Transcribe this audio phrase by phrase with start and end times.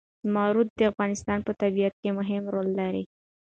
[0.25, 3.03] زمرد د افغانستان په طبیعت کې مهم رول لري.